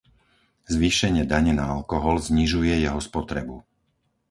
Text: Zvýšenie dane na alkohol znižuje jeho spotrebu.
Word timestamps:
Zvýšenie 0.75 1.23
dane 1.33 1.53
na 1.59 1.65
alkohol 1.77 2.15
znižuje 2.27 2.73
jeho 2.85 2.97
spotrebu. 3.07 3.57